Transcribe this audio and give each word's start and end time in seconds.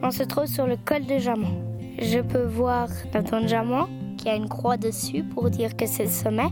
On 0.00 0.12
se 0.12 0.22
trouve 0.22 0.46
sur 0.46 0.66
le 0.66 0.76
col 0.76 1.04
de 1.06 1.18
Jamon. 1.18 1.60
Je 2.00 2.20
peux 2.20 2.44
voir 2.44 2.88
la 3.12 3.22
tour 3.24 3.40
de 3.40 3.48
Jamon 3.48 3.86
qui 4.16 4.28
a 4.28 4.36
une 4.36 4.48
croix 4.48 4.76
dessus 4.76 5.24
pour 5.24 5.50
dire 5.50 5.76
que 5.76 5.86
c'est 5.86 6.04
le 6.04 6.08
sommet 6.08 6.50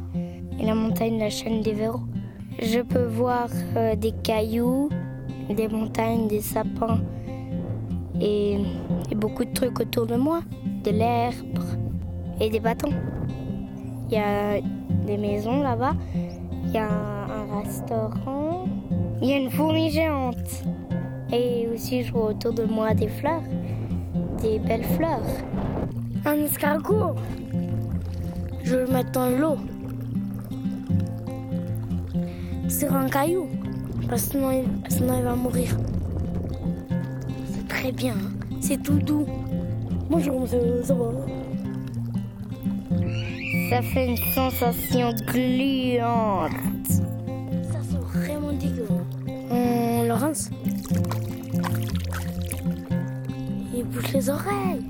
et 0.58 0.66
la 0.66 0.74
montagne 0.74 1.18
la 1.18 1.30
chaîne 1.30 1.62
des 1.62 1.72
Verrous. 1.72 2.02
Je 2.60 2.80
peux 2.80 3.04
voir 3.04 3.48
euh, 3.76 3.94
des 3.94 4.10
cailloux, 4.24 4.88
des 5.48 5.68
montagnes, 5.68 6.26
des 6.26 6.40
sapins 6.40 7.00
et, 8.20 8.58
beaucoup 9.14 9.44
de 9.44 9.52
trucs 9.52 9.78
autour 9.78 10.06
de 10.06 10.16
moi, 10.16 10.40
de 10.82 10.90
l'herbe 10.90 11.58
et 12.40 12.50
des 12.50 12.60
bâtons. 12.60 12.92
Il 14.10 14.14
y 14.14 14.18
a 14.18 14.60
des 15.06 15.16
maisons 15.16 15.62
là-bas, 15.62 15.94
il 16.64 16.72
y 16.72 16.78
a 16.78 16.88
un 16.88 17.62
restaurant, 17.62 18.66
il 19.22 19.28
y 19.28 19.32
a 19.32 19.36
une 19.38 19.50
fourmi 19.50 19.90
géante. 19.90 20.64
Et 21.32 21.66
aussi, 21.72 22.04
je 22.04 22.12
vois 22.12 22.30
autour 22.30 22.52
de 22.52 22.64
moi 22.64 22.94
des 22.94 23.08
fleurs, 23.08 23.42
des 24.40 24.58
belles 24.58 24.84
fleurs. 24.84 25.22
Un 26.24 26.34
escargot. 26.44 27.14
Je 28.64 28.76
vais 28.76 28.86
le 28.86 28.92
mettre 28.92 29.12
dans 29.12 29.28
l'eau. 29.30 29.56
Sur 32.68 32.94
un 32.94 33.08
caillou. 33.08 33.46
Parce 34.08 34.26
que 34.26 34.32
sinon 34.32 34.50
il, 34.52 34.64
sinon 34.90 35.18
il 35.18 35.24
va 35.24 35.34
mourir. 35.34 35.76
C'est 37.52 37.68
très 37.68 37.92
bien. 37.92 38.12
hein. 38.14 38.32
C'est 38.60 38.82
tout 38.82 38.98
doux. 38.98 39.26
Bonjour 40.08 40.40
monsieur, 40.40 40.82
ça 40.84 40.94
va? 40.94 41.10
Ça 43.70 43.82
fait 43.82 44.06
une 44.08 44.16
sensation 44.16 45.12
gluante. 45.26 46.52
Ça 46.88 47.80
sent 47.82 47.98
vraiment 48.14 48.52
dégueu. 48.52 48.86
On 49.50 50.04
le 50.04 50.12
rince. 50.12 50.50
Bouge 53.96 54.12
les 54.12 54.28
oreilles. 54.28 54.84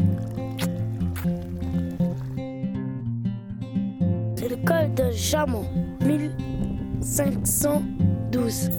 C'est 4.35 4.49
le 4.49 4.57
col 4.57 4.93
de 4.95 5.13
Jamon, 5.13 5.65
1512 6.05 8.71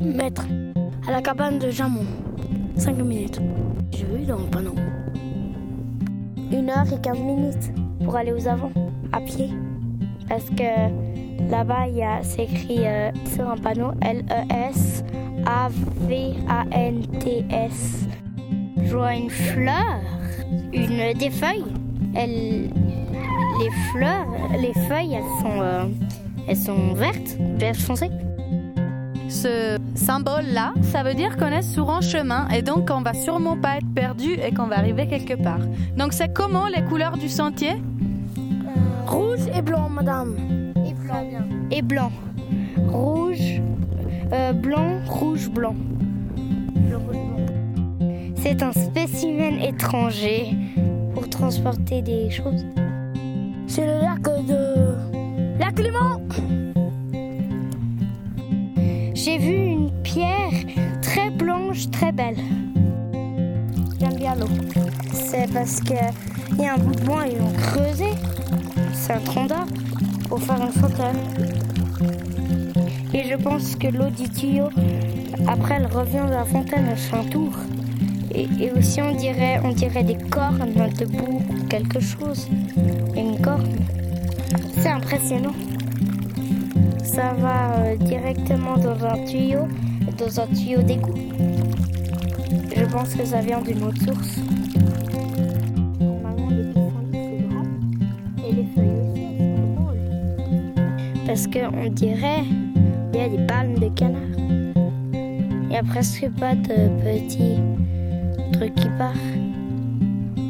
mètres. 0.00 0.46
À 1.08 1.10
la 1.10 1.20
cabane 1.20 1.58
de 1.58 1.70
Jamon, 1.70 2.06
5 2.76 2.96
minutes. 2.98 3.40
J'ai 3.90 4.04
vu 4.04 4.24
dans 4.24 4.38
le 4.38 4.46
panneau. 4.46 4.76
Une 6.52 6.70
heure 6.70 6.86
et 6.92 7.00
15 7.00 7.18
minutes 7.18 7.72
pour 8.04 8.14
aller 8.14 8.32
aux 8.32 8.46
avant, 8.46 8.70
à 9.12 9.20
pied. 9.20 9.50
Parce 10.28 10.48
que 10.50 10.62
là-bas, 11.50 11.88
il 11.88 11.96
y 11.96 12.04
a, 12.04 12.22
c'est 12.22 12.44
écrit 12.44 12.86
euh, 12.86 13.10
sur 13.34 13.50
un 13.50 13.56
panneau 13.56 13.90
L-E-S-A-V-A-N-T-S. 14.00 15.02
Je 18.14 18.21
vois 18.92 19.14
une 19.14 19.30
fleur, 19.30 20.00
une 20.72 21.18
des 21.18 21.30
feuilles. 21.30 21.64
Elle, 22.14 22.68
les 23.60 23.70
fleurs, 23.92 24.26
les 24.58 24.74
feuilles, 24.88 25.14
elles 25.14 25.40
sont, 25.40 25.60
euh, 25.60 25.84
elles 26.46 26.56
sont 26.56 26.92
vertes, 26.94 27.36
vert 27.56 27.76
foncé. 27.76 28.10
Ce 29.28 29.78
symbole-là, 29.94 30.74
ça 30.82 31.02
veut 31.02 31.14
dire 31.14 31.38
qu'on 31.38 31.46
est 31.46 31.62
sur 31.62 31.90
un 31.90 32.02
chemin 32.02 32.48
et 32.48 32.60
donc 32.60 32.88
qu'on 32.88 33.00
va 33.00 33.14
sûrement 33.14 33.56
pas 33.56 33.78
être 33.78 33.94
perdu 33.94 34.34
et 34.34 34.52
qu'on 34.52 34.66
va 34.66 34.78
arriver 34.78 35.06
quelque 35.06 35.42
part. 35.42 35.60
Donc 35.96 36.12
c'est 36.12 36.32
comment 36.32 36.66
les 36.66 36.84
couleurs 36.84 37.16
du 37.16 37.30
sentier? 37.30 37.82
Rouge 39.06 39.46
et 39.56 39.62
blanc, 39.62 39.88
madame. 39.88 40.36
Et 40.86 40.92
blanc. 40.92 41.24
Et 41.70 41.82
blanc. 41.82 42.12
Rouge, 42.88 43.62
euh, 44.32 44.52
blanc, 44.52 45.00
rouge, 45.08 45.48
blanc. 45.48 45.74
Blanc, 46.74 46.98
rouge, 46.98 47.16
blanc. 47.16 47.31
C'est 48.42 48.60
un 48.60 48.72
spécimen 48.72 49.60
étranger 49.60 50.56
pour 51.14 51.30
transporter 51.30 52.02
des 52.02 52.28
choses. 52.28 52.66
C'est 53.68 53.86
le 53.86 54.00
lac 54.00 54.20
de. 54.46 54.96
Lac 55.60 55.76
Clément 55.76 56.20
J'ai 59.14 59.38
vu 59.38 59.54
une 59.54 59.92
pierre 60.02 60.50
très 61.02 61.30
blanche, 61.30 61.88
très 61.92 62.10
belle. 62.10 62.34
J'aime 64.00 64.16
bien 64.16 64.34
l'eau. 64.34 64.48
C'est 65.12 65.48
parce 65.52 65.80
qu'il 65.80 65.96
y 66.58 66.66
a 66.66 66.74
un 66.74 66.78
bout 66.78 66.96
de 66.96 67.04
bois, 67.04 67.26
ils 67.30 67.38
l'ont 67.38 67.52
creusé. 67.52 68.10
C'est 68.92 69.12
un 69.12 69.20
tronc 69.20 69.46
d'arbre 69.46 69.72
pour 70.28 70.42
faire 70.42 70.60
une 70.60 70.72
fontaine. 70.72 71.16
Et 73.14 73.22
je 73.22 73.36
pense 73.36 73.76
que 73.76 73.86
l'eau 73.86 74.10
du 74.10 74.28
tuyau, 74.28 74.68
après, 75.46 75.76
elle 75.76 75.86
revient 75.86 76.24
de 76.26 76.32
la 76.32 76.44
fontaine, 76.44 76.88
elle 76.90 76.96
fait 76.96 77.16
un 77.16 77.24
tour. 77.24 77.52
Et, 78.34 78.70
aussi, 78.72 79.02
on 79.02 79.14
dirait, 79.14 79.60
on 79.62 79.72
dirait 79.72 80.04
des 80.04 80.16
cornes 80.16 80.72
debout, 80.98 81.42
quelque 81.68 82.00
chose. 82.00 82.48
Une 83.16 83.38
corne. 83.40 83.76
C'est 84.78 84.88
impressionnant. 84.88 85.54
Ça 87.02 87.34
va 87.34 87.74
euh, 87.74 87.96
directement 87.96 88.78
dans 88.78 89.04
un 89.04 89.24
tuyau, 89.24 89.68
dans 90.16 90.40
un 90.40 90.46
tuyau 90.46 90.82
d'égout. 90.82 91.14
Je 92.74 92.84
pense 92.86 93.14
que 93.14 93.24
ça 93.24 93.40
vient 93.40 93.60
d'une 93.60 93.82
autre 93.82 94.02
source. 94.02 94.38
Normalement, 96.00 96.48
les 96.48 96.64
pissenlits, 96.64 97.12
c'est 97.12 97.48
grand. 97.48 98.48
Et 98.48 98.52
les 98.52 98.66
feuilles 98.74 98.96
aussi, 99.12 99.26
sont. 99.76 101.26
Parce 101.26 101.46
qu'on 101.46 101.90
dirait 101.90 102.44
il 103.12 103.20
y 103.20 103.22
a 103.22 103.28
des 103.28 103.46
palmes 103.46 103.78
de 103.78 103.88
canard. 103.88 104.22
Il 105.14 105.68
n'y 105.68 105.76
a 105.76 105.82
presque 105.82 106.30
pas 106.38 106.54
de 106.54 106.88
petits 107.02 107.58
trucs 108.52 108.74
qui 108.74 108.88
partent. 108.98 109.16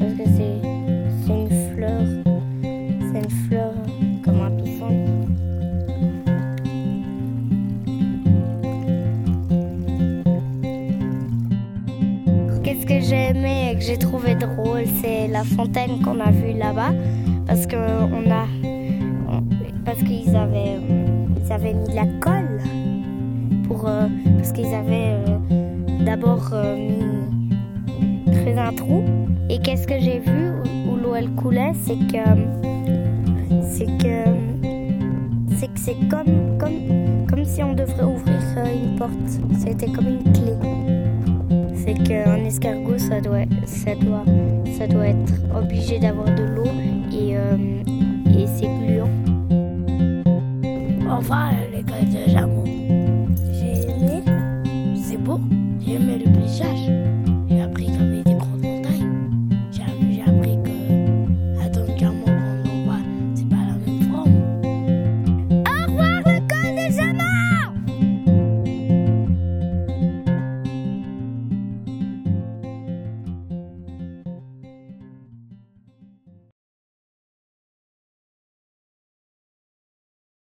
Parce 0.01 0.13
que 0.15 0.25
c'est 0.37 1.33
une 1.33 1.49
fleur. 1.75 2.03
C'est 2.63 3.19
une 3.19 3.31
fleur 3.49 3.73
comme 4.25 4.41
un 4.41 4.51
pissenlit. 4.51 5.13
Qu'est-ce 12.63 12.87
que 12.87 13.01
j'ai 13.01 13.31
aimé 13.31 13.71
et 13.73 13.75
que 13.77 13.83
j'ai 13.83 13.99
trouvé 13.99 14.35
drôle, 14.35 14.85
c'est 15.01 15.29
la 15.29 15.45
fontaine 15.45 16.01
qu'on 16.03 16.21
a 16.21 16.31
vue 16.31 16.57
là-bas, 16.57 16.93
parce 17.47 17.67
que 17.67 17.77
on 17.77 18.31
a, 18.31 18.47
parce 19.85 20.03
qu'ils 20.03 20.35
avaient, 20.37 20.79
ils 21.45 21.53
avaient 21.53 21.75
mis 21.75 21.89
de 21.89 21.95
la 21.95 22.07
colle 22.21 22.61
pour, 23.67 23.89
euh, 23.89 24.07
parce 24.37 24.53
qu'ils 24.53 24.73
avaient 24.75 25.17
euh, 25.29 26.05
d'abord 26.05 26.51
euh, 26.53 26.77
mis 26.77 27.42
creusé 28.43 28.59
un 28.59 28.73
trou. 28.73 29.05
Et 29.49 29.59
qu'est-ce 29.59 29.87
que 29.87 29.99
j'ai 29.99 30.19
vu 30.19 30.53
où, 30.89 30.97
l'eau 30.97 31.15
elle 31.15 31.31
coulait, 31.31 31.73
c'est 31.83 31.97
que, 31.97 32.25
c'est 33.71 33.87
que, 33.99 34.25
c'est 35.57 35.73
que 35.73 35.81
c'est 35.81 36.09
comme, 36.09 36.59
comme, 36.59 37.27
comme 37.29 37.45
si 37.45 37.63
on 37.63 37.75
devrait 37.75 38.05
ouvrir 38.05 38.41
euh, 38.57 38.85
une 38.85 38.97
porte. 38.97 39.13
C'était 39.59 39.91
comme 39.91 40.09
une 40.09 40.33
clé 40.33 40.53
c'est 41.85 41.95
qu'un 41.95 42.45
escargot, 42.45 42.99
ça 42.99 43.21
doit, 43.21 43.45
ça 43.65 43.95
doit, 43.97 44.25
ça 44.79 44.87
doit 44.87 45.09
être 45.09 45.35
obligé 45.55 45.99
d'avoir 45.99 46.27
de 46.27 46.43
l'eau 46.45 46.71
et, 47.13 47.37
euh, 47.37 47.57
et 48.27 48.47
c'est 48.47 48.69
gluant. 48.69 49.11
Enfin, 51.11 51.51
l'école 51.73 52.09
de 52.09 52.31
Jamon. 52.31 52.65
J'ai 53.53 53.83
aimé. 53.91 54.23
C'est 54.95 55.17
beau. 55.17 55.41
J'ai 55.85 55.95
aimé 55.95 56.23
le 56.25 56.33
paysage. 56.33 57.02